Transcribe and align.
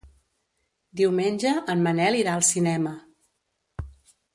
Diumenge 1.01 1.53
en 1.75 1.85
Manel 1.89 2.19
irà 2.23 2.35
al 2.41 2.45
cinema. 2.51 2.99